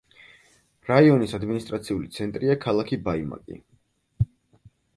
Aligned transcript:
რაიონის 0.91 1.35
ადმინისტრაციული 1.39 2.09
ცენტრია 2.17 2.57
ქალაქი 2.65 3.01
ბაიმაკი. 3.09 3.61